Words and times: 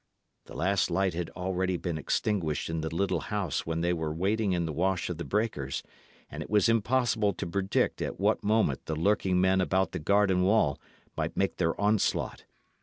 The 0.45 0.55
last 0.57 0.89
light 0.89 1.13
had 1.13 1.27
been 1.27 1.35
already 1.35 1.75
extinguished 1.85 2.71
in 2.71 2.81
the 2.81 2.89
little 2.89 3.19
house 3.19 3.67
when 3.67 3.81
they 3.81 3.93
were 3.93 4.11
wading 4.11 4.51
in 4.51 4.65
the 4.65 4.73
wash 4.73 5.11
of 5.11 5.19
the 5.19 5.23
breakers, 5.23 5.83
and 6.27 6.41
it 6.41 6.49
was 6.49 6.67
impossible 6.67 7.33
to 7.33 7.45
predict 7.45 8.01
at 8.01 8.19
what 8.19 8.43
moment 8.43 8.87
the 8.87 8.95
lurking 8.95 9.39
men 9.39 9.61
about 9.61 9.91
the 9.91 9.99
garden 9.99 10.41
wall 10.41 10.79
might 11.15 11.37
make 11.37 11.57
their 11.57 11.79
onslaught. 11.79 12.45